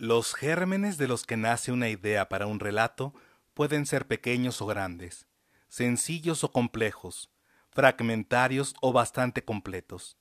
[0.00, 3.12] Los gérmenes de los que nace una idea para un relato
[3.52, 5.26] pueden ser pequeños o grandes,
[5.68, 7.30] sencillos o complejos,
[7.68, 10.16] fragmentarios o bastante completos,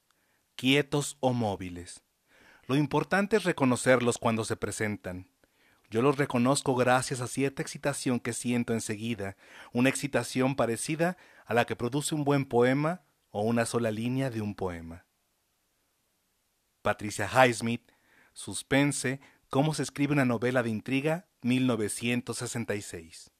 [0.58, 2.04] quietos o móviles.
[2.68, 5.30] Lo importante es reconocerlos cuando se presentan.
[5.90, 9.38] Yo los reconozco gracias a cierta excitación que siento enseguida,
[9.72, 11.16] una excitación parecida
[11.46, 15.06] a la que produce un buen poema o una sola línea de un poema.
[16.82, 17.94] Patricia Highsmith,
[18.34, 19.20] Suspense,
[19.52, 23.32] Cómo se escribe una novela de intriga, 1966.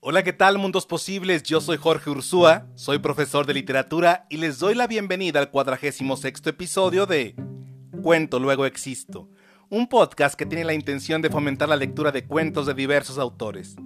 [0.00, 1.42] Hola, ¿qué tal mundos posibles?
[1.42, 6.16] Yo soy Jorge Ursúa, soy profesor de literatura y les doy la bienvenida al cuadragésimo
[6.16, 7.36] sexto episodio de
[8.02, 9.28] Cuento Luego Existo,
[9.68, 13.76] un podcast que tiene la intención de fomentar la lectura de cuentos de diversos autores.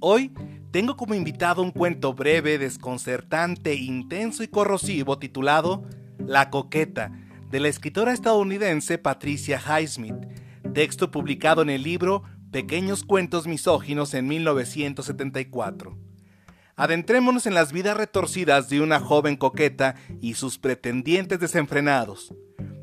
[0.00, 0.34] Hoy
[0.74, 5.84] tengo como invitado un cuento breve, desconcertante, intenso y corrosivo titulado
[6.18, 7.12] La coqueta,
[7.48, 10.16] de la escritora estadounidense Patricia Highsmith,
[10.72, 15.96] texto publicado en el libro Pequeños cuentos misóginos en 1974.
[16.74, 22.34] Adentrémonos en las vidas retorcidas de una joven coqueta y sus pretendientes desenfrenados.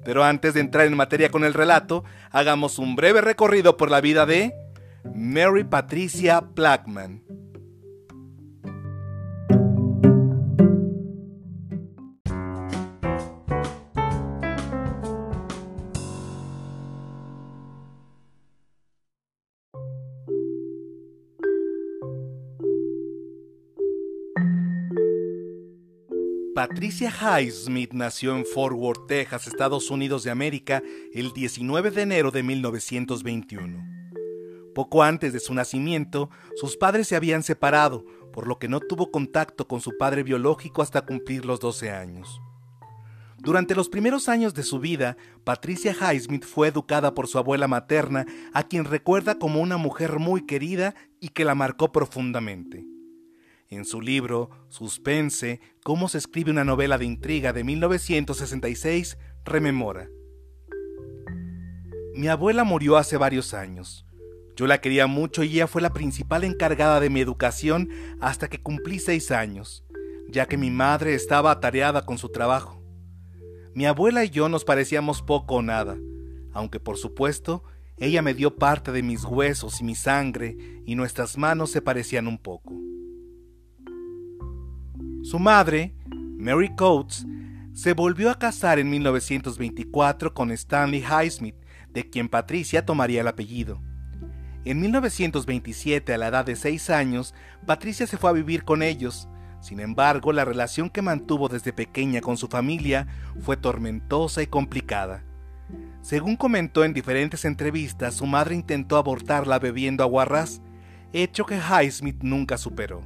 [0.05, 3.99] Pero antes de entrar en materia con el relato, hagamos un breve recorrido por la
[3.99, 4.53] vida de
[5.13, 7.30] Mary Patricia Blackman.
[26.81, 30.81] Patricia Highsmith nació en Fort Worth, Texas, Estados Unidos de América,
[31.13, 33.85] el 19 de enero de 1921.
[34.73, 39.11] Poco antes de su nacimiento, sus padres se habían separado, por lo que no tuvo
[39.11, 42.41] contacto con su padre biológico hasta cumplir los 12 años.
[43.37, 48.25] Durante los primeros años de su vida, Patricia Highsmith fue educada por su abuela materna,
[48.53, 52.90] a quien recuerda como una mujer muy querida y que la marcó profundamente.
[53.71, 60.09] En su libro Suspense, cómo se escribe una novela de intriga de 1966, rememora.
[62.13, 64.05] Mi abuela murió hace varios años.
[64.57, 67.87] Yo la quería mucho y ella fue la principal encargada de mi educación
[68.19, 69.85] hasta que cumplí seis años,
[70.27, 72.83] ya que mi madre estaba atareada con su trabajo.
[73.73, 75.97] Mi abuela y yo nos parecíamos poco o nada,
[76.51, 77.63] aunque por supuesto
[77.95, 82.27] ella me dio parte de mis huesos y mi sangre y nuestras manos se parecían
[82.27, 82.73] un poco.
[85.23, 87.27] Su madre, Mary Coates,
[87.73, 91.55] se volvió a casar en 1924 con Stanley Highsmith,
[91.93, 93.79] de quien Patricia tomaría el apellido.
[94.65, 97.35] En 1927, a la edad de seis años,
[97.67, 99.29] Patricia se fue a vivir con ellos.
[99.59, 103.07] Sin embargo, la relación que mantuvo desde pequeña con su familia
[103.41, 105.23] fue tormentosa y complicada.
[106.01, 110.63] Según comentó en diferentes entrevistas, su madre intentó abortarla bebiendo aguarrás,
[111.13, 113.03] hecho que Highsmith nunca superó.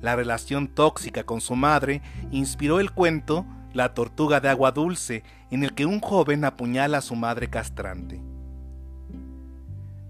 [0.00, 5.64] La relación tóxica con su madre inspiró el cuento La tortuga de agua dulce, en
[5.64, 8.20] el que un joven apuñala a su madre castrante.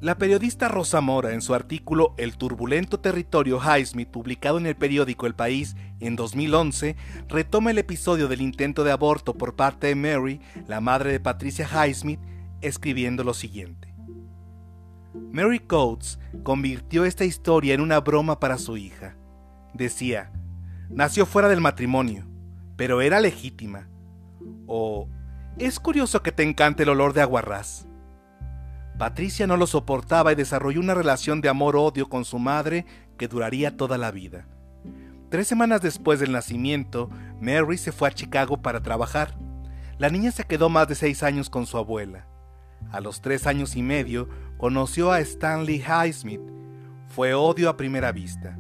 [0.01, 5.27] La periodista Rosa Mora, en su artículo El turbulento territorio Highsmith, publicado en el periódico
[5.27, 6.95] El País en 2011,
[7.29, 11.67] retoma el episodio del intento de aborto por parte de Mary, la madre de Patricia
[11.67, 12.21] Highsmith,
[12.61, 13.93] escribiendo lo siguiente.
[15.33, 19.18] Mary Coates convirtió esta historia en una broma para su hija
[19.79, 20.31] decía,
[20.91, 22.27] nació fuera del matrimonio,
[22.77, 23.89] pero era legítima.
[24.67, 25.09] O,
[25.57, 27.87] es curioso que te encante el olor de aguarrás.
[28.99, 32.85] Patricia no lo soportaba y desarrolló una relación de amor-odio con su madre
[33.17, 34.47] que duraría toda la vida.
[35.31, 37.09] Tres semanas después del nacimiento,
[37.41, 39.39] Mary se fue a Chicago para trabajar.
[39.99, 42.27] La niña se quedó más de seis años con su abuela.
[42.91, 46.41] A los tres años y medio conoció a Stanley Highsmith.
[47.09, 48.59] Fue odio a primera vista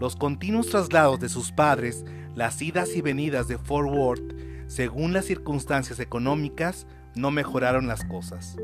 [0.00, 2.04] los continuos traslados de sus padres,
[2.34, 4.34] las idas y venidas de Fort Worth,
[4.66, 8.56] según las circunstancias económicas, no mejoraron las cosas.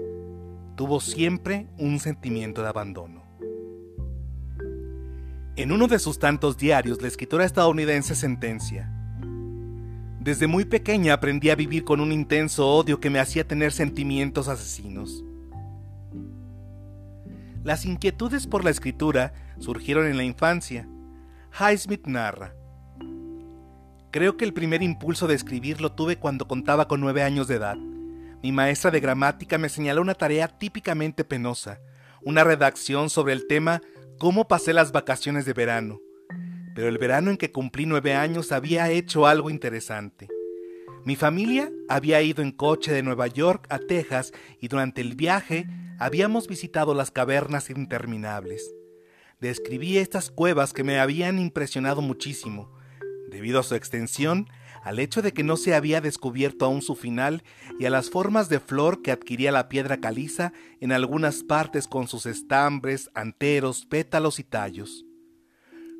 [0.77, 3.23] Tuvo siempre un sentimiento de abandono.
[5.56, 8.91] En uno de sus tantos diarios, la escritora estadounidense sentencia,
[10.21, 14.49] Desde muy pequeña aprendí a vivir con un intenso odio que me hacía tener sentimientos
[14.49, 15.25] asesinos.
[17.65, 20.88] Las inquietudes por la escritura surgieron en la infancia,
[21.58, 22.55] Highsmith narra.
[24.12, 27.56] Creo que el primer impulso de escribir lo tuve cuando contaba con nueve años de
[27.56, 27.76] edad.
[28.43, 31.81] Mi maestra de gramática me señaló una tarea típicamente penosa,
[32.23, 33.82] una redacción sobre el tema
[34.19, 36.00] Cómo pasé las vacaciones de verano.
[36.75, 40.29] pero el verano en que cumplí nueve años había hecho algo interesante.
[41.05, 45.67] Mi familia había ido en coche de Nueva York a Texas y durante el viaje
[45.99, 48.75] habíamos visitado las cavernas interminables.
[49.41, 52.71] Describí estas cuevas que me habían impresionado muchísimo,
[53.31, 54.51] debido a su extensión,
[54.83, 57.43] al hecho de que no se había descubierto aún su final
[57.79, 62.07] y a las formas de flor que adquiría la piedra caliza en algunas partes con
[62.07, 65.07] sus estambres, anteros, pétalos y tallos.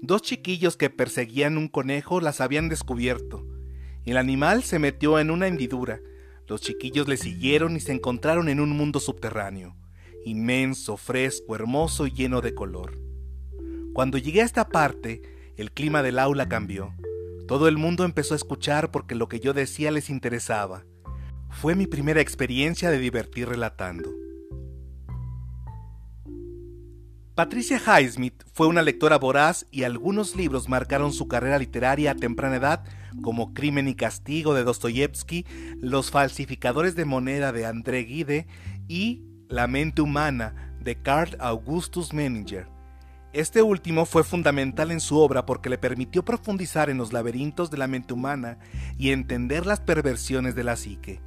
[0.03, 3.47] Dos chiquillos que perseguían un conejo las habían descubierto.
[4.05, 6.01] El animal se metió en una hendidura.
[6.47, 9.77] Los chiquillos le siguieron y se encontraron en un mundo subterráneo,
[10.25, 13.10] inmenso, fresco, hermoso y lleno de color.
[13.93, 15.23] Cuando llegué a esta parte,
[15.57, 16.95] el clima del aula cambió.
[17.49, 20.85] Todo el mundo empezó a escuchar porque lo que yo decía les interesaba.
[21.51, 24.11] Fue mi primera experiencia de divertir relatando.
[27.35, 32.57] Patricia Highsmith fue una lectora voraz y algunos libros marcaron su carrera literaria a temprana
[32.57, 32.85] edad,
[33.23, 35.47] como Crimen y Castigo de Dostoyevsky,
[35.81, 38.47] Los falsificadores de moneda de André Gide
[38.89, 42.80] y La mente humana de Carl Augustus Menninger.
[43.33, 47.79] Este último fue fundamental en su obra porque le permitió profundizar en los laberintos de
[47.79, 48.59] la mente humana
[48.99, 51.21] y entender las perversiones de la psique.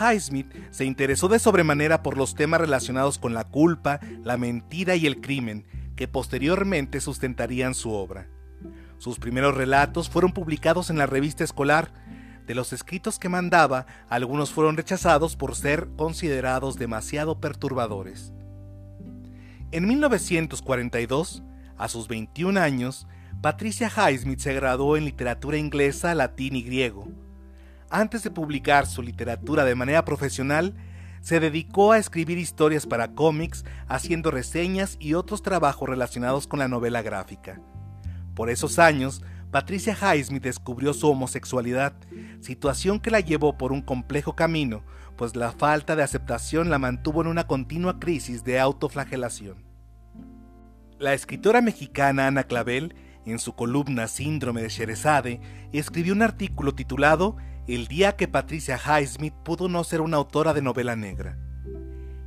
[0.00, 5.06] Highsmith se interesó de sobremanera por los temas relacionados con la culpa, la mentira y
[5.06, 8.26] el crimen, que posteriormente sustentarían su obra.
[8.96, 11.92] Sus primeros relatos fueron publicados en la revista escolar.
[12.46, 18.32] De los escritos que mandaba, algunos fueron rechazados por ser considerados demasiado perturbadores.
[19.74, 21.42] En 1942,
[21.76, 23.08] a sus 21 años,
[23.40, 27.08] Patricia Highsmith se graduó en literatura inglesa, latín y griego.
[27.90, 30.76] Antes de publicar su literatura de manera profesional,
[31.22, 36.68] se dedicó a escribir historias para cómics, haciendo reseñas y otros trabajos relacionados con la
[36.68, 37.60] novela gráfica.
[38.36, 41.94] Por esos años, Patricia Highsmith descubrió su homosexualidad,
[42.40, 44.84] situación que la llevó por un complejo camino,
[45.16, 49.63] pues la falta de aceptación la mantuvo en una continua crisis de autoflagelación.
[51.04, 52.94] La escritora mexicana Ana Clavel,
[53.26, 55.38] en su columna Síndrome de Sherezade,
[55.74, 57.36] escribió un artículo titulado
[57.68, 61.36] El día que Patricia Highsmith pudo no ser una autora de novela negra.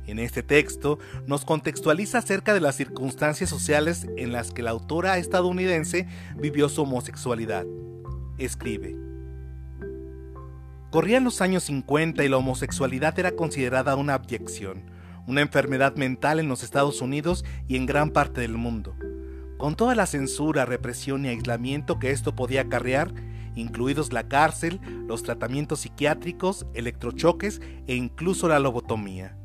[0.06, 5.18] En este texto nos contextualiza acerca de las circunstancias sociales en las que la autora
[5.18, 7.66] estadounidense vivió su homosexualidad.
[8.38, 8.94] Escribe.
[10.92, 14.84] Corrían los años 50 y la homosexualidad era considerada una abyección
[15.28, 18.96] una enfermedad mental en los Estados Unidos y en gran parte del mundo.
[19.58, 23.12] Con toda la censura, represión y aislamiento que esto podía acarrear,
[23.54, 29.36] incluidos la cárcel, los tratamientos psiquiátricos, electrochoques e incluso la lobotomía.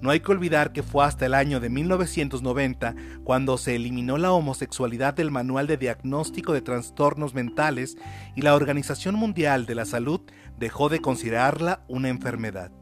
[0.00, 4.32] No hay que olvidar que fue hasta el año de 1990 cuando se eliminó la
[4.32, 7.98] homosexualidad del Manual de Diagnóstico de Trastornos Mentales
[8.34, 10.22] y la Organización Mundial de la Salud
[10.58, 12.72] dejó de considerarla una enfermedad.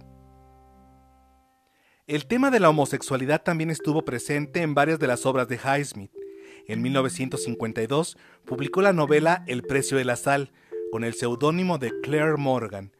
[2.08, 6.10] El tema de la homosexualidad también estuvo presente en varias de las obras de Highsmith.
[6.66, 8.16] En 1952
[8.46, 10.50] publicó la novela El precio de la sal,
[10.90, 12.92] con el seudónimo de Claire Morgan,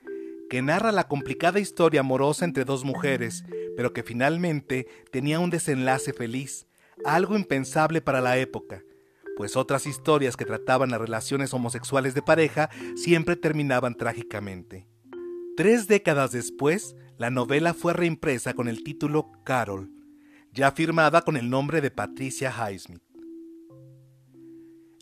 [0.51, 3.47] que narra la complicada historia amorosa entre dos mujeres,
[3.79, 6.67] pero que finalmente tenía un desenlace feliz,
[7.07, 8.85] algo impensable para la época,
[9.39, 14.87] pues otras historias que trataban las relaciones homosexuales de pareja siempre terminaban trágicamente.
[15.57, 19.91] Tres décadas después, la novela fue reimpresa con el título Carol,
[20.53, 23.03] ya firmada con el nombre de Patricia Highsmith.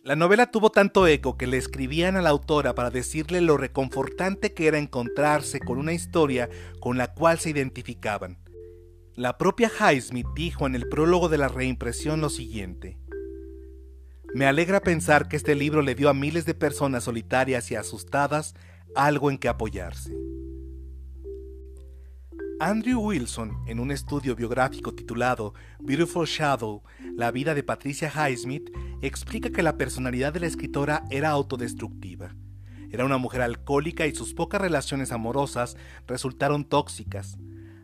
[0.03, 4.55] La novela tuvo tanto eco que le escribían a la autora para decirle lo reconfortante
[4.55, 6.49] que era encontrarse con una historia
[6.81, 8.39] con la cual se identificaban.
[9.15, 12.99] La propia Highsmith dijo en el prólogo de la reimpresión lo siguiente.
[14.33, 18.55] Me alegra pensar que este libro le dio a miles de personas solitarias y asustadas
[18.95, 20.15] algo en que apoyarse.
[22.59, 26.83] Andrew Wilson, en un estudio biográfico titulado Beautiful Shadow,
[27.15, 28.71] la vida de Patricia Highsmith,
[29.03, 32.35] explica que la personalidad de la escritora era autodestructiva.
[32.91, 37.37] Era una mujer alcohólica y sus pocas relaciones amorosas resultaron tóxicas.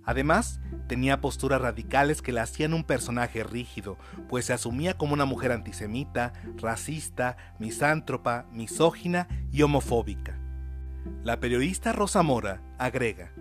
[0.04, 3.98] Además, tenía posturas radicales que la hacían un personaje rígido,
[4.30, 10.40] pues se asumía como una mujer antisemita, racista, misántropa, misógina y homofóbica.
[11.22, 13.32] La periodista Rosa Mora agrega,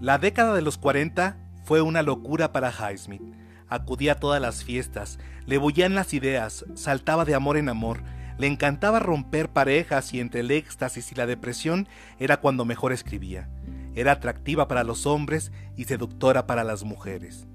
[0.00, 3.22] la década de los 40 fue una locura para Highsmith.
[3.68, 8.02] Acudía a todas las fiestas, le bullían las ideas, saltaba de amor en amor,
[8.36, 11.88] le encantaba romper parejas y entre el éxtasis y la depresión
[12.18, 13.48] era cuando mejor escribía.
[13.94, 17.46] Era atractiva para los hombres y seductora para las mujeres.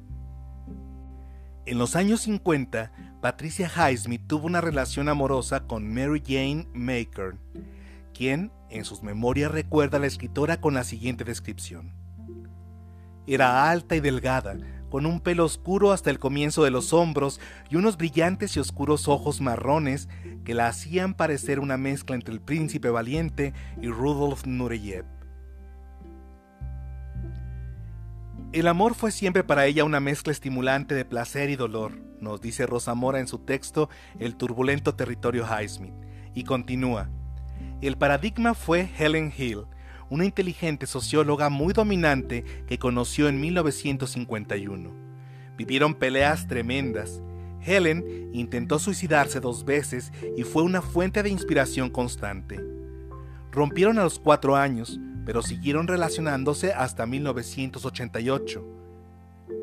[1.65, 7.35] En los años 50, Patricia Highsmith tuvo una relación amorosa con Mary Jane Maker,
[8.13, 11.98] quien en sus memorias recuerda a la escritora con la siguiente descripción.
[13.29, 14.57] Era alta y delgada,
[14.89, 19.07] con un pelo oscuro hasta el comienzo de los hombros y unos brillantes y oscuros
[19.07, 20.09] ojos marrones
[20.43, 25.05] que la hacían parecer una mezcla entre el príncipe valiente y Rudolf Nureyev.
[28.51, 32.65] El amor fue siempre para ella una mezcla estimulante de placer y dolor, nos dice
[32.65, 35.93] Rosa Mora en su texto El turbulento territorio Highsmith,
[36.33, 37.11] y continúa.
[37.81, 39.65] El paradigma fue Helen Hill,
[40.09, 44.91] una inteligente socióloga muy dominante que conoció en 1951.
[45.57, 47.21] Vivieron peleas tremendas.
[47.61, 52.59] Helen intentó suicidarse dos veces y fue una fuente de inspiración constante.
[53.51, 58.65] Rompieron a los cuatro años, pero siguieron relacionándose hasta 1988.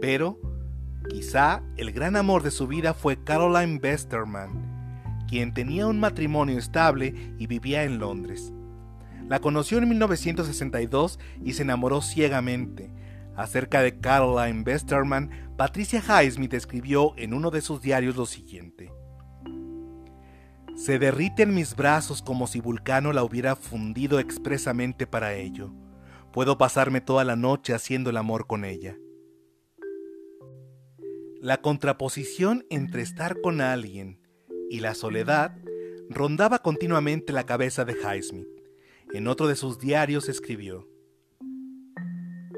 [0.00, 0.38] Pero,
[1.08, 7.14] quizá el gran amor de su vida fue Caroline Westerman, quien tenía un matrimonio estable
[7.38, 8.52] y vivía en Londres.
[9.28, 12.90] La conoció en 1962 y se enamoró ciegamente.
[13.36, 18.92] Acerca de Caroline Westerman, Patricia Highsmith escribió en uno de sus diarios lo siguiente.
[20.76, 25.72] Se derrite en mis brazos como si Vulcano la hubiera fundido expresamente para ello.
[26.32, 28.96] Puedo pasarme toda la noche haciendo el amor con ella.
[31.40, 34.20] La contraposición entre estar con alguien
[34.70, 35.56] y la soledad
[36.10, 38.55] rondaba continuamente la cabeza de Highsmith.
[39.12, 40.88] En otro de sus diarios escribió,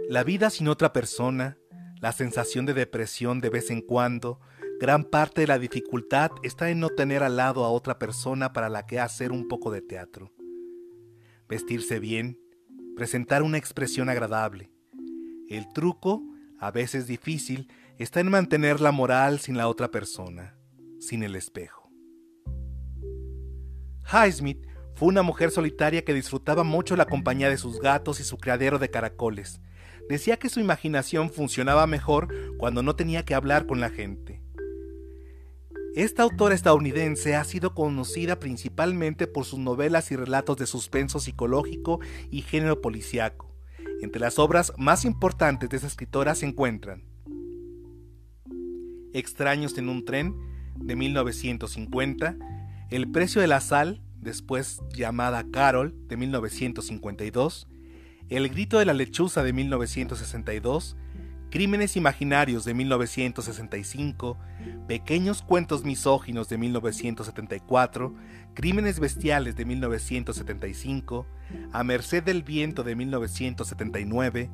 [0.08, 1.58] La vida sin otra persona,
[2.00, 4.40] la sensación de depresión de vez en cuando,
[4.80, 8.68] gran parte de la dificultad está en no tener al lado a otra persona para
[8.68, 10.32] la que hacer un poco de teatro.
[11.48, 12.40] Vestirse bien,
[12.96, 14.70] presentar una expresión agradable.
[15.48, 16.22] El truco,
[16.58, 20.56] a veces difícil, está en mantener la moral sin la otra persona,
[20.98, 21.90] sin el espejo.
[24.10, 24.67] Highsmith
[24.98, 28.80] fue una mujer solitaria que disfrutaba mucho la compañía de sus gatos y su criadero
[28.80, 29.60] de caracoles.
[30.08, 34.42] Decía que su imaginación funcionaba mejor cuando no tenía que hablar con la gente.
[35.94, 42.00] Esta autora estadounidense ha sido conocida principalmente por sus novelas y relatos de suspenso psicológico
[42.32, 43.54] y género policiaco.
[44.02, 47.04] Entre las obras más importantes de esa escritora se encuentran
[49.12, 50.34] Extraños en un tren,
[50.74, 52.36] de 1950,
[52.90, 57.68] El precio de la sal, después llamada Carol, de 1952,
[58.28, 60.96] El grito de la lechuza, de 1962,
[61.50, 64.36] Crímenes Imaginarios de 1965,
[64.86, 68.14] Pequeños Cuentos Misóginos de 1974,
[68.54, 71.26] Crímenes Bestiales de 1975,
[71.72, 74.50] A Merced del Viento de 1979,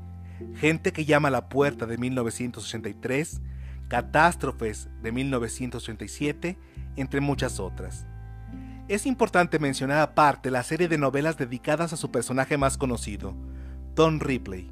[0.57, 3.41] Gente que llama a la puerta de 1983,
[3.89, 6.59] Catástrofes de 1987,
[6.97, 8.07] entre muchas otras.
[8.87, 13.35] Es importante mencionar aparte la serie de novelas dedicadas a su personaje más conocido,
[13.95, 14.71] Don Ripley,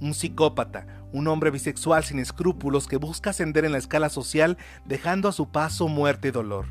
[0.00, 5.28] un psicópata, un hombre bisexual sin escrúpulos que busca ascender en la escala social dejando
[5.28, 6.66] a su paso muerte y dolor.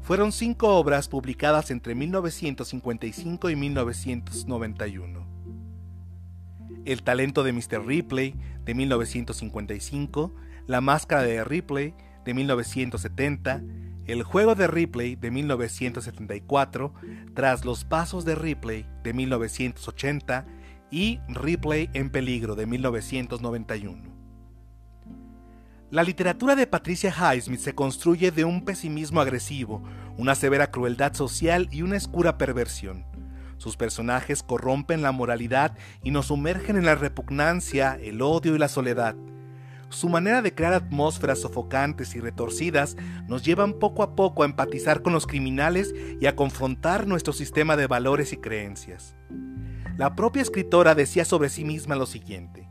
[0.00, 5.26] Fueron cinco obras publicadas entre 1955 y 1991.
[6.86, 7.84] El talento de Mr.
[7.84, 10.34] Ripley, de 1955,
[10.66, 11.94] La máscara de Ripley,
[12.24, 13.62] de 1970,
[14.06, 16.94] el juego de Ripley de 1974,
[17.34, 20.46] Tras los pasos de Ripley de 1980
[20.90, 24.16] y Ripley en peligro de 1991.
[25.90, 29.82] La literatura de Patricia Highsmith se construye de un pesimismo agresivo,
[30.16, 33.04] una severa crueldad social y una oscura perversión.
[33.58, 38.68] Sus personajes corrompen la moralidad y nos sumergen en la repugnancia, el odio y la
[38.68, 39.16] soledad.
[39.88, 42.96] Su manera de crear atmósferas sofocantes y retorcidas
[43.28, 47.76] nos llevan poco a poco a empatizar con los criminales y a confrontar nuestro sistema
[47.76, 49.14] de valores y creencias.
[49.96, 52.68] La propia escritora decía sobre sí misma lo siguiente.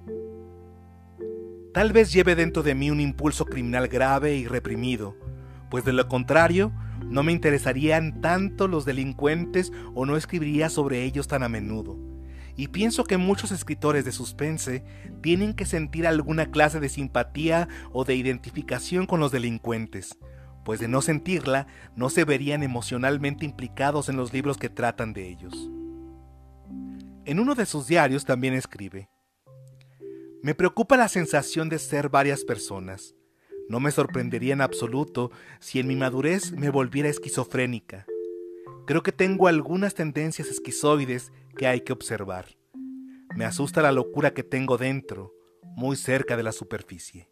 [1.74, 5.16] Tal vez lleve dentro de mí un impulso criminal grave y reprimido,
[5.70, 6.74] pues de lo contrario,
[7.06, 12.15] no me interesarían tanto los delincuentes o no escribiría sobre ellos tan a menudo
[12.58, 14.84] y pienso que muchos escritores de suspense
[15.22, 20.18] tienen que sentir alguna clase de simpatía o de identificación con los delincuentes,
[20.64, 25.30] pues de no sentirla no se verían emocionalmente implicados en los libros que tratan de
[25.30, 25.70] ellos.
[27.26, 29.10] En uno de sus diarios también escribe,
[30.42, 33.16] Me preocupa la sensación de ser varias personas.
[33.68, 38.06] No me sorprendería en absoluto si en mi madurez me volviera esquizofrénica.
[38.86, 42.48] Creo que tengo algunas tendencias esquizoides que hay que observar.
[43.36, 45.34] Me asusta la locura que tengo dentro,
[45.76, 47.30] muy cerca de la superficie.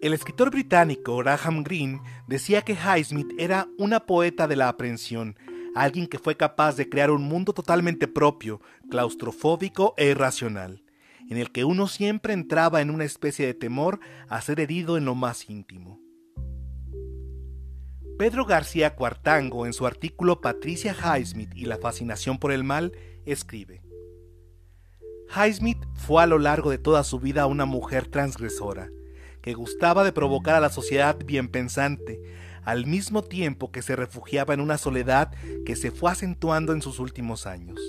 [0.00, 5.38] El escritor británico Graham Greene decía que Highsmith era una poeta de la aprehensión,
[5.74, 10.84] alguien que fue capaz de crear un mundo totalmente propio, claustrofóbico e irracional,
[11.30, 15.06] en el que uno siempre entraba en una especie de temor a ser herido en
[15.06, 16.03] lo más íntimo.
[18.16, 22.92] Pedro García Cuartango, en su artículo Patricia Highsmith y la fascinación por el mal,
[23.26, 23.82] escribe:
[25.34, 28.88] Highsmith fue a lo largo de toda su vida una mujer transgresora,
[29.42, 32.20] que gustaba de provocar a la sociedad bien pensante,
[32.62, 35.32] al mismo tiempo que se refugiaba en una soledad
[35.66, 37.80] que se fue acentuando en sus últimos años.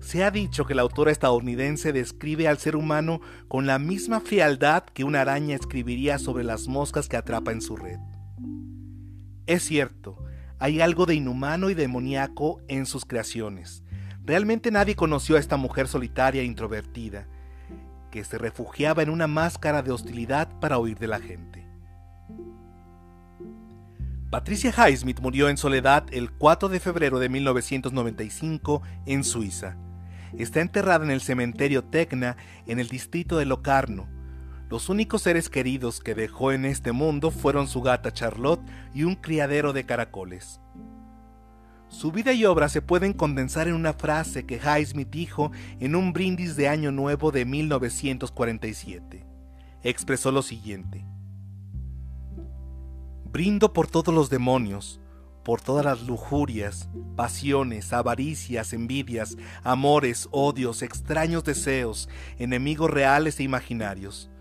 [0.00, 4.82] Se ha dicho que la autora estadounidense describe al ser humano con la misma frialdad
[4.82, 8.00] que una araña escribiría sobre las moscas que atrapa en su red.
[9.46, 10.16] Es cierto,
[10.58, 13.82] hay algo de inhumano y demoníaco en sus creaciones.
[14.24, 17.26] Realmente nadie conoció a esta mujer solitaria e introvertida,
[18.12, 21.66] que se refugiaba en una máscara de hostilidad para huir de la gente.
[24.30, 29.76] Patricia Highsmith murió en soledad el 4 de febrero de 1995 en Suiza.
[30.38, 34.08] Está enterrada en el cementerio Tecna en el distrito de Locarno.
[34.72, 38.62] Los únicos seres queridos que dejó en este mundo fueron su gata Charlotte
[38.94, 40.62] y un criadero de caracoles.
[41.88, 46.14] Su vida y obra se pueden condensar en una frase que Highsmith dijo en un
[46.14, 49.26] brindis de Año Nuevo de 1947.
[49.82, 51.04] Expresó lo siguiente.
[53.30, 55.02] Brindo por todos los demonios,
[55.44, 64.31] por todas las lujurias, pasiones, avaricias, envidias, amores, odios, extraños deseos, enemigos reales e imaginarios,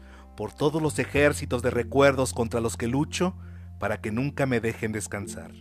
[0.41, 3.36] por todos los ejércitos de recuerdos contra los que lucho,
[3.77, 5.51] para que nunca me dejen descansar.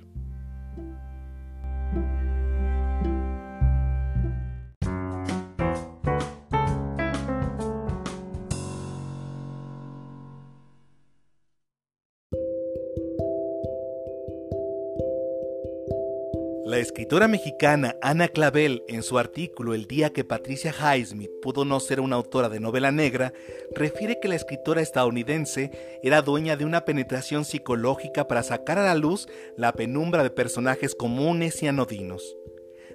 [16.80, 22.00] Escritora mexicana Ana Clavel, en su artículo El día que Patricia Highsmith pudo no ser
[22.00, 23.32] una autora de novela negra,
[23.75, 25.71] refiere que la escritora estadounidense
[26.02, 30.95] era dueña de una penetración psicológica para sacar a la luz la penumbra de personajes
[30.95, 32.36] comunes y anodinos,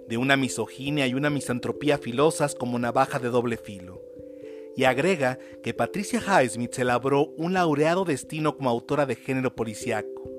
[0.07, 4.01] de una misoginia y una misantropía filosas como navaja de doble filo.
[4.75, 10.34] Y agrega que Patricia Highsmith se labró un laureado destino como autora de género policiaco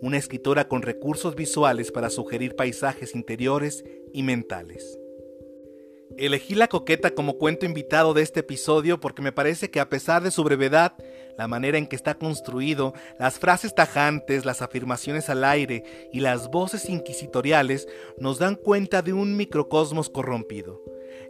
[0.00, 4.98] una escritora con recursos visuales para sugerir paisajes interiores y mentales.
[6.16, 10.22] Elegí La Coqueta como cuento invitado de este episodio porque me parece que a pesar
[10.22, 10.94] de su brevedad,
[11.36, 16.50] la manera en que está construido, las frases tajantes, las afirmaciones al aire y las
[16.50, 17.86] voces inquisitoriales
[18.18, 20.82] nos dan cuenta de un microcosmos corrompido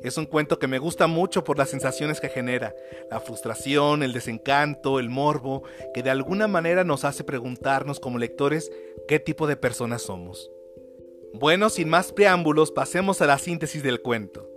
[0.02, 2.74] es un cuento que me gusta mucho por las sensaciones que genera,
[3.10, 8.70] la frustración, el desencanto, el morbo, que de alguna manera nos hace preguntarnos como lectores
[9.08, 10.50] qué tipo de personas somos.
[11.34, 14.48] Bueno, sin más preámbulos, pasemos a la síntesis del cuento.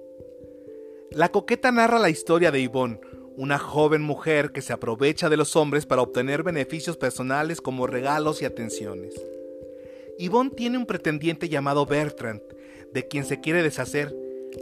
[1.11, 3.01] La coqueta narra la historia de Yvonne,
[3.35, 8.41] una joven mujer que se aprovecha de los hombres para obtener beneficios personales como regalos
[8.41, 9.13] y atenciones.
[10.17, 12.41] Yvonne tiene un pretendiente llamado Bertrand,
[12.93, 14.15] de quien se quiere deshacer,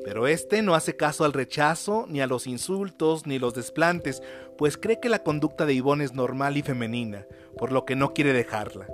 [0.03, 4.21] pero este no hace caso al rechazo, ni a los insultos, ni los desplantes,
[4.57, 8.13] pues cree que la conducta de Ivonne es normal y femenina, por lo que no
[8.13, 8.87] quiere dejarla.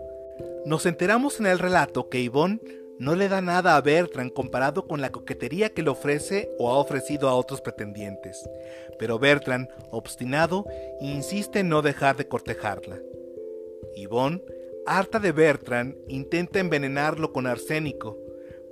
[0.65, 2.59] Nos enteramos en el relato que Ivonne
[2.97, 6.77] no le da nada a Bertrand comparado con la coquetería que le ofrece o ha
[6.77, 8.49] ofrecido a otros pretendientes,
[8.97, 10.65] pero Bertrand, obstinado,
[11.01, 12.99] insiste en no dejar de cortejarla.
[13.95, 14.41] Yvonne,
[14.85, 18.17] harta de Bertrand, intenta envenenarlo con arsénico,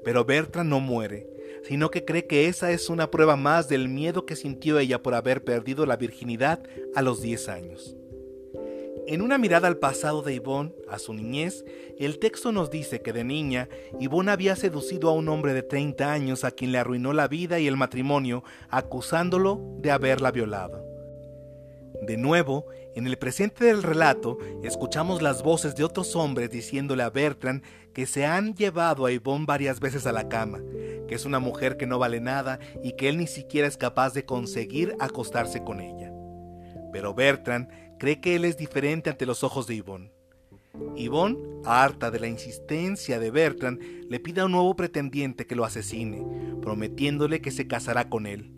[0.03, 1.27] pero Bertrand no muere,
[1.63, 5.15] sino que cree que esa es una prueba más del miedo que sintió ella por
[5.15, 6.63] haber perdido la virginidad
[6.95, 7.95] a los 10 años.
[9.05, 11.65] En una mirada al pasado de Yvonne, a su niñez,
[11.99, 13.67] el texto nos dice que de niña,
[13.99, 17.59] Yvonne había seducido a un hombre de 30 años a quien le arruinó la vida
[17.59, 20.85] y el matrimonio, acusándolo de haberla violado.
[22.01, 27.09] De nuevo, en el presente del relato, escuchamos las voces de otros hombres diciéndole a
[27.09, 27.61] Bertrand
[27.93, 30.61] que se han llevado a Yvonne varias veces a la cama,
[31.13, 34.25] es una mujer que no vale nada y que él ni siquiera es capaz de
[34.25, 36.11] conseguir acostarse con ella.
[36.91, 40.11] Pero Bertrand cree que él es diferente ante los ojos de Yvonne.
[40.95, 45.65] Yvonne, harta de la insistencia de Bertrand, le pide a un nuevo pretendiente que lo
[45.65, 46.25] asesine,
[46.61, 48.53] prometiéndole que se casará con él.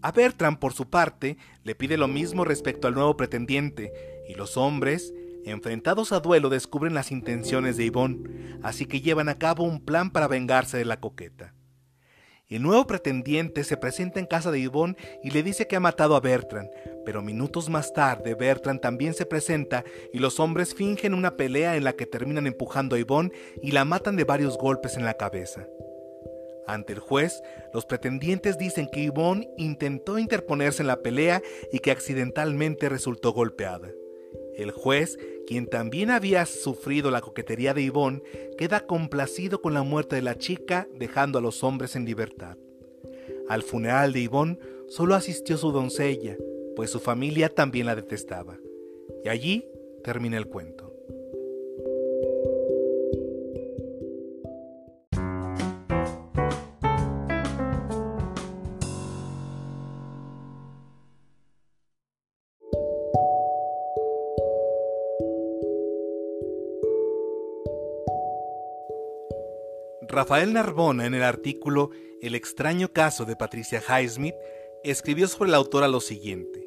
[0.00, 3.92] A Bertrand, por su parte, le pide lo mismo respecto al nuevo pretendiente,
[4.28, 5.12] y los hombres,
[5.44, 10.10] enfrentados a duelo, descubren las intenciones de Yvonne, así que llevan a cabo un plan
[10.10, 11.54] para vengarse de la coqueta.
[12.48, 16.16] El nuevo pretendiente se presenta en casa de Yvonne y le dice que ha matado
[16.16, 16.70] a Bertrand,
[17.04, 19.84] Pero minutos más tarde, Bertrand también se presenta
[20.14, 23.32] y los hombres fingen una pelea en la que terminan empujando a Yvonne
[23.62, 25.66] y la matan de varios golpes en la cabeza.
[26.66, 27.42] Ante el juez,
[27.74, 33.90] los pretendientes dicen que Yvonne intentó interponerse en la pelea y que accidentalmente resultó golpeada.
[34.56, 38.22] El juez, quien también había sufrido la coquetería de Yvonne,
[38.58, 42.58] queda complacido con la muerte de la chica, dejando a los hombres en libertad.
[43.48, 44.58] Al funeral de Yvonne
[44.88, 46.36] solo asistió su doncella,
[46.76, 48.58] pues su familia también la detestaba.
[49.24, 49.64] Y allí
[50.04, 50.77] termina el cuento.
[70.18, 74.34] Rafael Narbona, en el artículo El extraño caso de Patricia Highsmith,
[74.82, 76.66] escribió sobre la autora lo siguiente.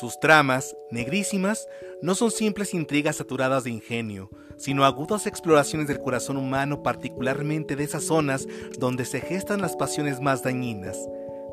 [0.00, 1.68] Sus tramas, negrísimas,
[2.00, 7.84] no son simples intrigas saturadas de ingenio, sino agudas exploraciones del corazón humano, particularmente de
[7.84, 8.48] esas zonas
[8.80, 10.98] donde se gestan las pasiones más dañinas.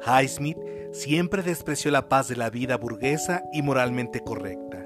[0.04, 0.58] Highsmith
[0.94, 4.79] siempre despreció la paz de la vida burguesa y moralmente correcta.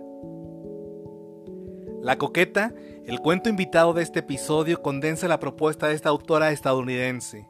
[2.03, 2.73] La coqueta,
[3.05, 7.47] el cuento invitado de este episodio, condensa la propuesta de esta autora estadounidense.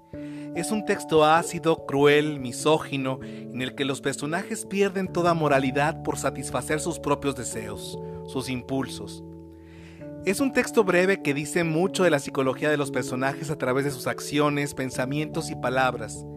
[0.56, 6.20] Es un texto ácido, cruel, misógino, en el que los personajes pierden toda moralidad por
[6.20, 9.24] satisfacer sus propios deseos, sus impulsos.
[10.24, 13.86] Es un texto breve que dice mucho de la psicología de los personajes a través
[13.86, 16.28] de sus acciones, pensamientos y palabras.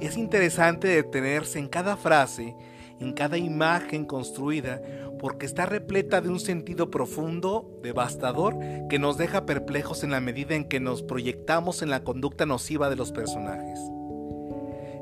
[0.00, 2.56] Es interesante detenerse en cada frase,
[2.98, 4.80] en cada imagen construida,
[5.18, 8.56] porque está repleta de un sentido profundo, devastador,
[8.88, 12.88] que nos deja perplejos en la medida en que nos proyectamos en la conducta nociva
[12.88, 13.78] de los personajes.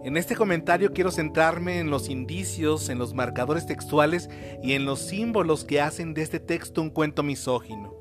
[0.06, 4.30] En este comentario quiero centrarme en los indicios, en los marcadores textuales
[4.62, 7.92] y en los símbolos que hacen de este texto un cuento misógino,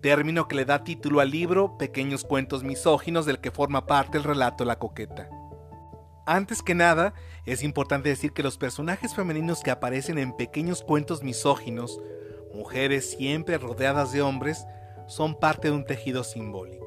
[0.00, 4.22] término que le da título al libro Pequeños cuentos misóginos del que forma parte el
[4.22, 5.28] relato La coqueta.
[6.24, 7.14] Antes que nada,
[7.52, 12.00] es importante decir que los personajes femeninos que aparecen en pequeños cuentos misóginos,
[12.54, 14.66] mujeres siempre rodeadas de hombres,
[15.06, 16.86] son parte de un tejido simbólico.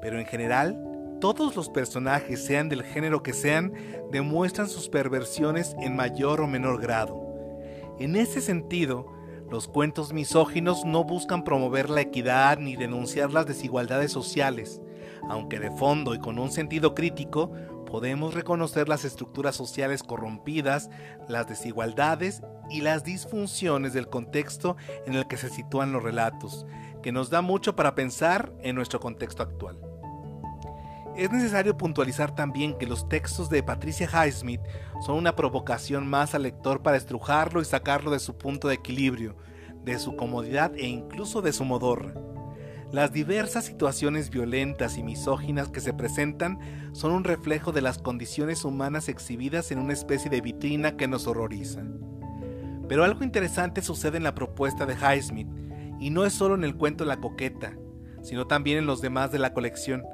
[0.00, 0.76] Pero en general,
[1.20, 3.72] todos los personajes, sean del género que sean,
[4.10, 7.22] demuestran sus perversiones en mayor o menor grado.
[7.98, 9.06] En ese sentido,
[9.50, 14.80] los cuentos misóginos no buscan promover la equidad ni denunciar las desigualdades sociales,
[15.28, 17.52] aunque de fondo y con un sentido crítico
[17.86, 20.90] podemos reconocer las estructuras sociales corrompidas,
[21.28, 26.66] las desigualdades y las disfunciones del contexto en el que se sitúan los relatos,
[27.02, 29.78] que nos da mucho para pensar en nuestro contexto actual.
[31.16, 34.60] Es necesario puntualizar también que los textos de Patricia Highsmith
[35.00, 39.34] son una provocación más al lector para estrujarlo y sacarlo de su punto de equilibrio,
[39.82, 42.12] de su comodidad e incluso de su modorra.
[42.92, 48.64] Las diversas situaciones violentas y misóginas que se presentan son un reflejo de las condiciones
[48.64, 51.82] humanas exhibidas en una especie de vitrina que nos horroriza.
[52.88, 55.48] Pero algo interesante sucede en la propuesta de Highsmith,
[56.00, 57.76] y no es solo en el cuento La Coqueta,
[58.22, 60.04] sino también en los demás de la colección,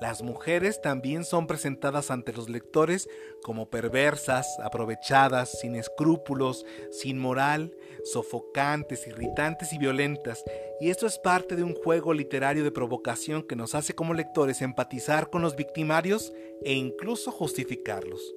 [0.00, 3.06] las mujeres también son presentadas ante los lectores
[3.42, 10.44] como perversas, aprovechadas, sin escrúpulos, sin moral, sofocantes, irritantes y violentas,
[10.80, 14.62] y esto es parte de un juego literario de provocación que nos hace como lectores
[14.62, 16.32] empatizar con los victimarios
[16.64, 18.34] e incluso justificarlos.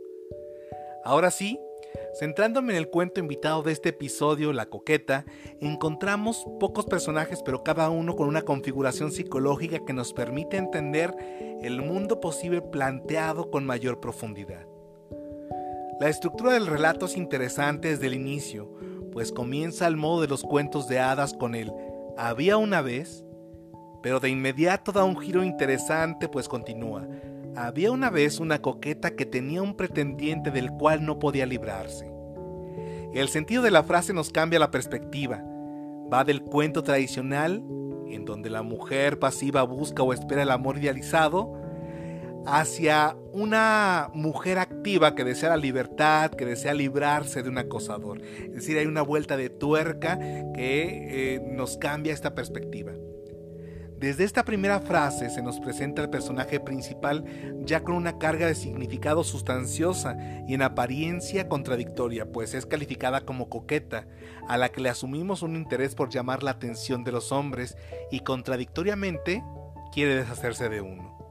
[1.05, 1.59] Ahora sí,
[2.13, 5.25] Centrándome en el cuento invitado de este episodio, La Coqueta,
[5.59, 11.13] encontramos pocos personajes, pero cada uno con una configuración psicológica que nos permite entender
[11.61, 14.67] el mundo posible planteado con mayor profundidad.
[15.99, 18.69] La estructura del relato es interesante desde el inicio,
[19.13, 21.71] pues comienza al modo de los cuentos de hadas con el
[22.17, 23.25] había una vez,
[24.01, 27.07] pero de inmediato da un giro interesante pues continúa.
[27.55, 32.11] Había una vez una coqueta que tenía un pretendiente del cual no podía librarse.
[33.13, 35.43] El sentido de la frase nos cambia la perspectiva.
[36.11, 37.63] Va del cuento tradicional,
[38.09, 41.53] en donde la mujer pasiva busca o espera el amor idealizado,
[42.45, 48.21] hacia una mujer activa que desea la libertad, que desea librarse de un acosador.
[48.21, 50.17] Es decir, hay una vuelta de tuerca
[50.53, 52.93] que eh, nos cambia esta perspectiva.
[54.03, 57.23] Desde esta primera frase se nos presenta el personaje principal
[57.63, 63.47] ya con una carga de significado sustanciosa y en apariencia contradictoria, pues es calificada como
[63.47, 64.05] coqueta,
[64.49, 67.77] a la que le asumimos un interés por llamar la atención de los hombres
[68.11, 69.41] y contradictoriamente
[69.93, 71.22] quiere deshacerse de uno.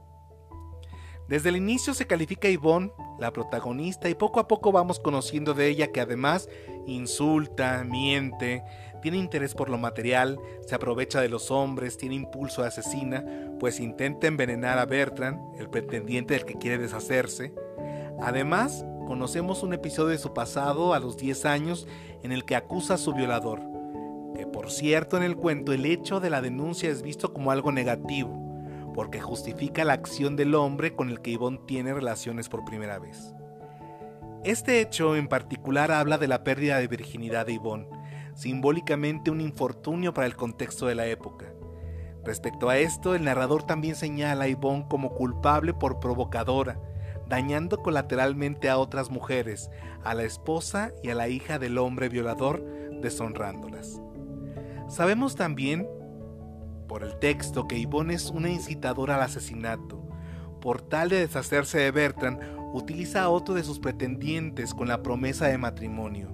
[1.27, 5.53] Desde el inicio se califica a Yvonne, la protagonista, y poco a poco vamos conociendo
[5.53, 6.49] de ella que además
[6.85, 8.63] insulta, miente,
[9.01, 13.23] tiene interés por lo material, se aprovecha de los hombres, tiene impulso de asesina,
[13.59, 17.53] pues intenta envenenar a Bertrand, el pretendiente del que quiere deshacerse.
[18.21, 21.87] Además, conocemos un episodio de su pasado a los 10 años
[22.21, 23.61] en el que acusa a su violador,
[24.35, 27.71] que por cierto en el cuento el hecho de la denuncia es visto como algo
[27.71, 28.42] negativo,
[28.93, 33.33] porque justifica la acción del hombre con el que Yvonne tiene relaciones por primera vez.
[34.43, 37.87] Este hecho en particular habla de la pérdida de virginidad de Yvonne,
[38.35, 41.53] simbólicamente un infortunio para el contexto de la época.
[42.25, 46.79] Respecto a esto, el narrador también señala a Yvonne como culpable por provocadora,
[47.27, 49.69] dañando colateralmente a otras mujeres,
[50.03, 52.63] a la esposa y a la hija del hombre violador,
[53.01, 54.01] deshonrándolas.
[54.87, 55.87] Sabemos también,
[56.93, 59.99] por el texto, que Yvonne es una incitadora al asesinato.
[60.61, 62.39] Por tal de deshacerse de Bertrand,
[62.71, 66.29] utiliza a otro de sus pretendientes con la promesa de matrimonio.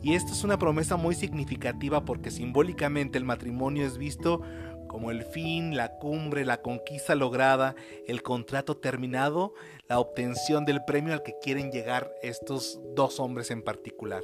[0.00, 4.40] Y esto es una promesa muy significativa porque simbólicamente el matrimonio es visto
[4.88, 7.74] como el fin, la cumbre, la conquista lograda,
[8.06, 9.52] el contrato terminado,
[9.90, 14.22] la obtención del premio al que quieren llegar estos dos hombres en particular.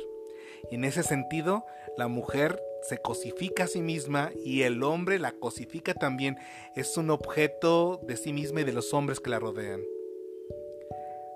[0.70, 1.66] En ese sentido,
[1.98, 6.36] la mujer se cosifica a sí misma y el hombre la cosifica también.
[6.74, 9.82] Es un objeto de sí misma y de los hombres que la rodean.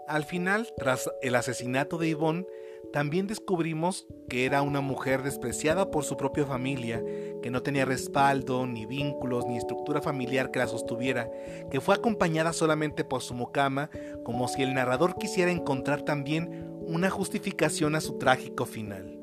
[0.08, 2.46] Al final, tras el asesinato de Yvonne,
[2.92, 7.02] también descubrimos que era una mujer despreciada por su propia familia,
[7.42, 11.30] que no tenía respaldo, ni vínculos, ni estructura familiar que la sostuviera,
[11.70, 13.88] que fue acompañada solamente por su mucama,
[14.24, 19.21] como si el narrador quisiera encontrar también una justificación a su trágico final.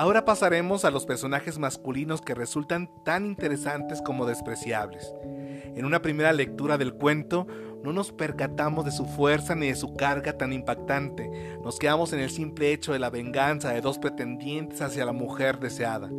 [0.00, 5.12] Ahora pasaremos a los personajes masculinos que resultan tan interesantes como despreciables.
[5.76, 7.46] En una primera lectura del cuento,
[7.84, 11.58] no nos percatamos de su fuerza ni de su carga tan impactante.
[11.62, 15.60] Nos quedamos en el simple hecho de la venganza de dos pretendientes hacia la mujer
[15.60, 16.10] deseada.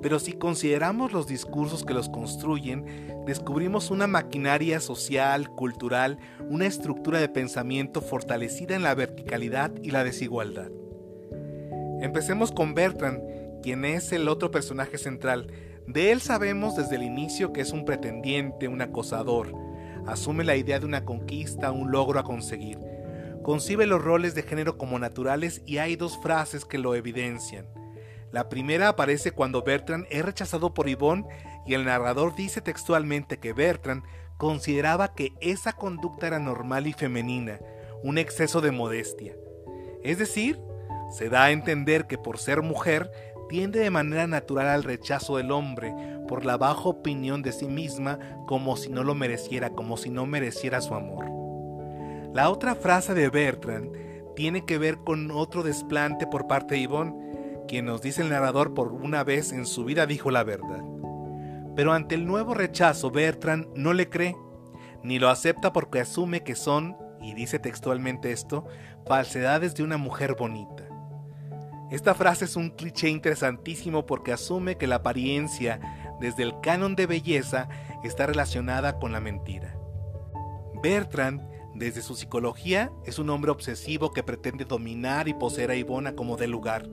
[0.00, 2.86] Pero si consideramos los discursos que los construyen,
[3.26, 10.02] descubrimos una maquinaria social, cultural, una estructura de pensamiento fortalecida en la verticalidad y la
[10.02, 10.70] desigualdad.
[12.00, 13.20] Empecemos con Bertrand,
[13.62, 15.50] quien es el otro personaje central.
[15.86, 19.52] De él sabemos desde el inicio que es un pretendiente, un acosador,
[20.06, 22.78] asume la idea de una conquista, un logro a conseguir.
[23.42, 27.66] Concibe los roles de género como naturales y hay dos frases que lo evidencian.
[28.30, 31.26] La primera aparece cuando Bertrand es rechazado por Yvonne
[31.66, 34.04] y el narrador dice textualmente que Bertrand
[34.36, 37.58] consideraba que esa conducta era normal y femenina,
[38.02, 39.34] un exceso de modestia.
[40.02, 40.60] Es decir,
[41.10, 43.10] se da a entender que por ser mujer
[43.48, 45.94] tiende de manera natural al rechazo del hombre
[46.28, 50.26] por la baja opinión de sí misma como si no lo mereciera, como si no
[50.26, 51.24] mereciera su amor.
[52.34, 53.90] La otra frase de Bertrand
[54.36, 57.14] tiene que ver con otro desplante por parte de Yvonne,
[57.66, 60.84] quien nos dice el narrador por una vez en su vida dijo la verdad.
[61.74, 64.36] Pero ante el nuevo rechazo Bertrand no le cree,
[65.02, 68.66] ni lo acepta porque asume que son, y dice textualmente esto,
[69.06, 70.87] falsedades de una mujer bonita.
[71.90, 75.80] Esta frase es un cliché interesantísimo porque asume que la apariencia,
[76.20, 77.70] desde el canon de belleza,
[78.04, 79.74] está relacionada con la mentira.
[80.82, 81.40] Bertrand,
[81.74, 86.36] desde su psicología, es un hombre obsesivo que pretende dominar y poseer a Ivona como
[86.36, 86.86] de lugar.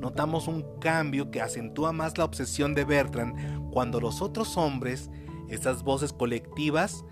[0.00, 5.10] Notamos un cambio que acentúa más la obsesión de Bertrand cuando los otros hombres,
[5.50, 7.04] esas voces colectivas,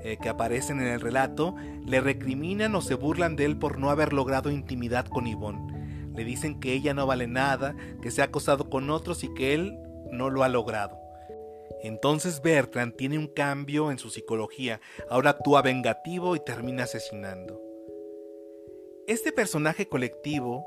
[0.00, 1.54] eh, que aparecen en el relato,
[1.86, 5.81] le recriminan o se burlan de él por no haber logrado intimidad con Yvonne
[6.14, 9.54] le dicen que ella no vale nada, que se ha acostado con otros y que
[9.54, 9.78] él
[10.10, 10.98] no lo ha logrado.
[11.82, 17.60] Entonces Bertrand tiene un cambio en su psicología, ahora actúa vengativo y termina asesinando.
[19.08, 20.64] Este personaje colectivo,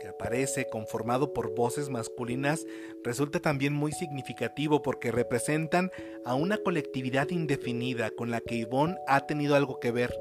[0.00, 2.66] que aparece conformado por voces masculinas,
[3.04, 5.92] resulta también muy significativo porque representan
[6.24, 10.12] a una colectividad indefinida con la que Yvonne ha tenido algo que ver,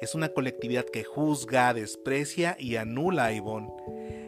[0.00, 3.70] es una colectividad que juzga, desprecia y anula a Yvonne.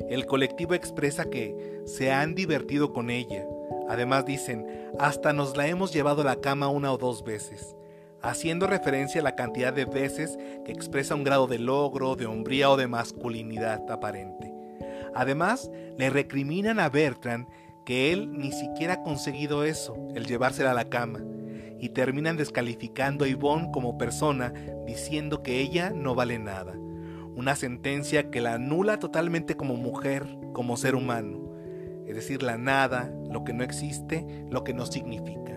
[0.08, 3.46] El colectivo expresa que se han divertido con ella.
[3.88, 4.66] Además dicen,
[4.98, 7.76] hasta nos la hemos llevado a la cama una o dos veces,
[8.22, 12.70] haciendo referencia a la cantidad de veces que expresa un grado de logro, de hombría
[12.70, 14.52] o de masculinidad aparente.
[15.14, 17.48] Además, le recriminan a Bertrand
[17.84, 21.20] que él ni siquiera ha conseguido eso, el llevársela a la cama
[21.80, 24.52] y terminan descalificando a Yvonne como persona
[24.86, 26.74] diciendo que ella no vale nada.
[27.36, 31.52] Una sentencia que la anula totalmente como mujer, como ser humano.
[32.06, 35.48] Es decir, la nada, lo que no existe, lo que no significa.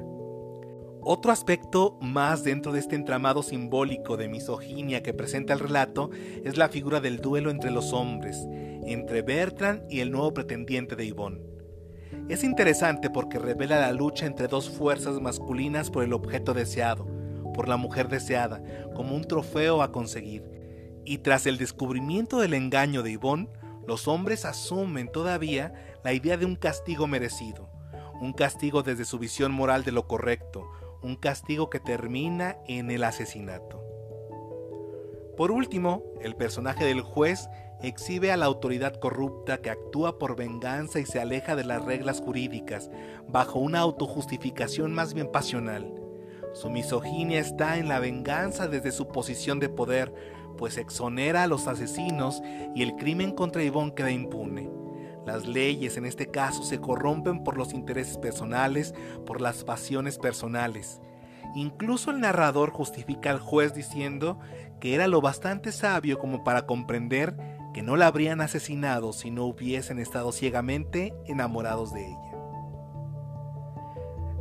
[1.03, 6.11] Otro aspecto más dentro de este entramado simbólico de misoginia que presenta el relato
[6.43, 8.47] es la figura del duelo entre los hombres,
[8.85, 11.41] entre Bertrand y el nuevo pretendiente de Yvonne.
[12.29, 17.05] Es interesante porque revela la lucha entre dos fuerzas masculinas por el objeto deseado,
[17.53, 18.61] por la mujer deseada,
[18.95, 20.43] como un trofeo a conseguir.
[21.05, 23.49] Y tras el descubrimiento del engaño de Yvonne,
[23.87, 27.69] los hombres asumen todavía la idea de un castigo merecido,
[28.21, 30.69] un castigo desde su visión moral de lo correcto,
[31.01, 33.83] un castigo que termina en el asesinato.
[35.35, 37.49] Por último, el personaje del juez
[37.83, 42.21] exhibe a la autoridad corrupta que actúa por venganza y se aleja de las reglas
[42.21, 42.89] jurídicas,
[43.27, 45.93] bajo una autojustificación más bien pasional.
[46.53, 50.13] Su misoginia está en la venganza desde su posición de poder,
[50.57, 52.41] pues exonera a los asesinos
[52.75, 54.69] y el crimen contra Yvonne queda impune.
[55.25, 58.93] Las leyes en este caso se corrompen por los intereses personales,
[59.25, 60.99] por las pasiones personales.
[61.55, 64.39] Incluso el narrador justifica al juez diciendo
[64.79, 67.35] que era lo bastante sabio como para comprender
[67.73, 72.31] que no la habrían asesinado si no hubiesen estado ciegamente enamorados de ella.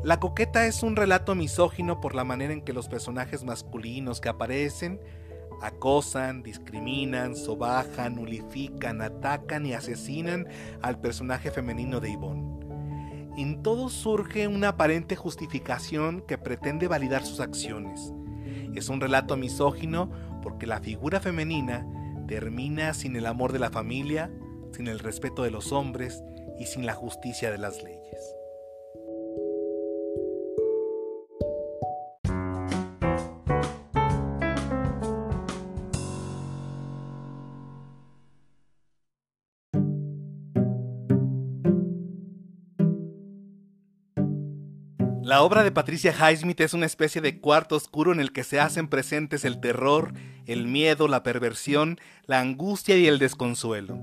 [0.03, 4.31] La coqueta es un relato misógino por la manera en que los personajes masculinos que
[4.31, 5.01] aparecen
[5.61, 10.49] acosan, discriminan, sobajan, nulifican, atacan y asesinan
[10.81, 12.61] al personaje femenino de Yvonne.
[13.37, 18.12] En todo surge una aparente justificación que pretende validar sus acciones.
[18.75, 20.11] Es un relato misógino
[20.43, 21.87] porque la figura femenina
[22.31, 24.31] termina sin el amor de la familia,
[24.71, 26.23] sin el respeto de los hombres
[26.61, 28.39] y sin la justicia de las leyes.
[45.31, 48.59] La obra de Patricia Highsmith es una especie de cuarto oscuro en el que se
[48.59, 50.12] hacen presentes el terror,
[50.45, 53.97] el miedo, la perversión, la angustia y el desconsuelo.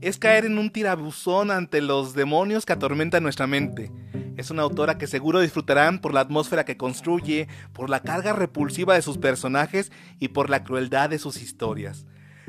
[0.00, 3.92] Es caer en un tirabuzón ante los demonios que atormentan nuestra mente.
[4.38, 8.94] Es una autora que seguro disfrutarán por la atmósfera que construye, por la carga repulsiva
[8.94, 12.06] de sus personajes y por la crueldad de sus historias.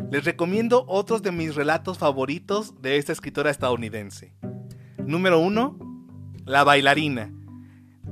[0.09, 4.33] Les recomiendo otros de mis relatos favoritos de esta escritora estadounidense.
[4.97, 5.77] Número 1.
[6.45, 7.33] La bailarina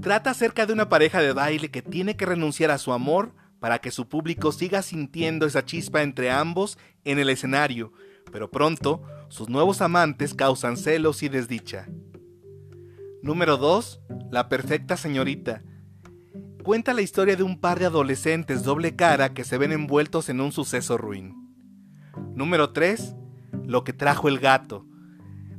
[0.05, 3.79] Trata acerca de una pareja de baile que tiene que renunciar a su amor para
[3.79, 7.91] que su público siga sintiendo esa chispa entre ambos en el escenario,
[8.31, 11.87] pero pronto sus nuevos amantes causan celos y desdicha.
[13.23, 14.01] Número 2.
[14.29, 15.63] La perfecta señorita.
[16.63, 20.39] Cuenta la historia de un par de adolescentes doble cara que se ven envueltos en
[20.39, 21.33] un suceso ruin.
[22.35, 23.15] Número 3.
[23.65, 24.85] Lo que trajo el gato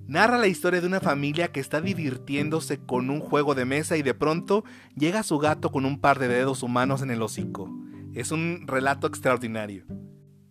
[0.06, 4.02] narra la historia de una familia que está divirtiéndose con un juego de mesa y
[4.02, 4.64] de pronto
[4.96, 7.70] llega su gato con un par de dedos humanos en el hocico.
[8.14, 9.84] Es un relato extraordinario.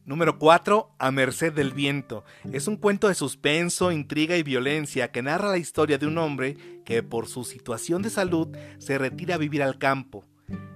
[0.06, 0.96] Número 4.
[1.00, 2.24] A merced del viento.
[2.52, 6.58] Es un cuento de suspenso, intriga y violencia que narra la historia de un hombre
[6.86, 10.24] que por su situación de salud se retira a vivir al campo.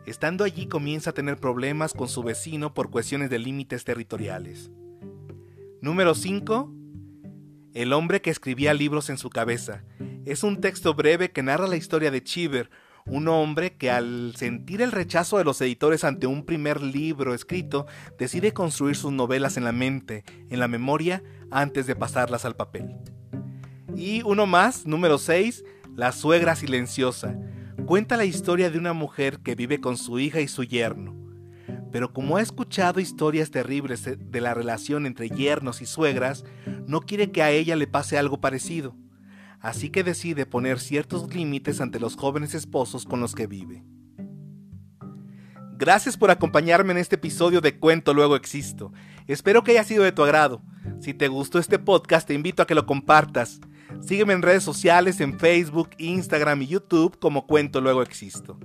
[0.08, 4.72] Estando allí comienza a tener problemas con su vecino por cuestiones de límites territoriales.
[5.82, 6.79] Número 5.
[7.80, 9.84] El hombre que escribía libros en su cabeza.
[10.26, 12.70] Es un texto breve que narra la historia de Cheever,
[13.06, 17.86] un hombre que al sentir el rechazo de los editores ante un primer libro escrito,
[18.18, 22.98] decide construir sus novelas en la mente, en la memoria, antes de pasarlas al papel.
[23.96, 25.64] Y uno más, número 6,
[25.96, 27.40] La suegra silenciosa.
[27.86, 31.19] Cuenta la historia de una mujer que vive con su hija y su yerno
[31.92, 36.46] pero como ha escuchado historias terribles de la relación entre yernos y suegras,
[36.88, 38.96] no quiere que a ella le pase algo parecido,
[39.60, 43.84] así que decide poner ciertos límites ante los jóvenes esposos con los que vive.
[45.78, 48.92] Gracias por acompañarme en este episodio de Cuento Luego Existo.
[49.28, 50.62] Espero que haya sido de tu agrado.
[51.00, 53.62] Si te gustó este podcast, te invito a que lo compartas.
[54.02, 58.60] Sígueme en redes sociales, en Facebook, Instagram y YouTube como Cuento Luego Existo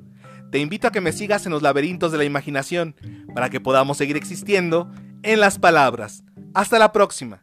[0.50, 2.95] te invito a que me sigas en los laberintos de la imaginación
[3.34, 4.90] para que podamos seguir existiendo
[5.22, 6.22] en las palabras.
[6.55, 7.42] Hasta la próxima.